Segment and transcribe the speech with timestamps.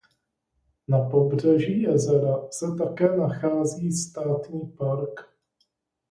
[0.87, 5.21] Na pobřeží jezera se také nachází státní park.